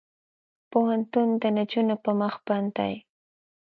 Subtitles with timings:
[0.71, 2.93] پوهنتون د نجونو پر مخ بند دی.